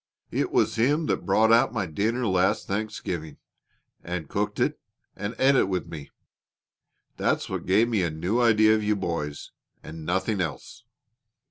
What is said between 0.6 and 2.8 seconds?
him that brought out my dinner last